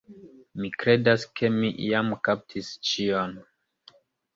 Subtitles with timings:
[0.61, 3.41] Mi kredas ke mi jam kaptis ĉion.